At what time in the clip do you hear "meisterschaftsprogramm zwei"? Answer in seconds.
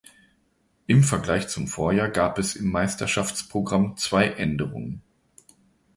2.71-4.29